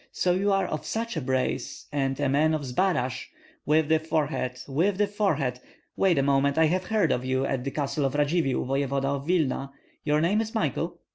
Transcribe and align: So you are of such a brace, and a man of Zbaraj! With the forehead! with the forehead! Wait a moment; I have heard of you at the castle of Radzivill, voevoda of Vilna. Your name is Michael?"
So 0.11 0.31
you 0.31 0.51
are 0.51 0.65
of 0.65 0.83
such 0.83 1.15
a 1.15 1.21
brace, 1.21 1.85
and 1.91 2.19
a 2.19 2.27
man 2.27 2.55
of 2.55 2.63
Zbaraj! 2.65 3.27
With 3.67 3.87
the 3.87 3.99
forehead! 3.99 4.59
with 4.67 4.97
the 4.97 5.05
forehead! 5.05 5.59
Wait 5.95 6.17
a 6.17 6.23
moment; 6.23 6.57
I 6.57 6.65
have 6.65 6.85
heard 6.85 7.11
of 7.11 7.23
you 7.23 7.45
at 7.45 7.63
the 7.63 7.69
castle 7.69 8.05
of 8.05 8.15
Radzivill, 8.15 8.65
voevoda 8.65 9.05
of 9.09 9.27
Vilna. 9.27 9.71
Your 10.03 10.19
name 10.19 10.41
is 10.41 10.55
Michael?" 10.55 10.99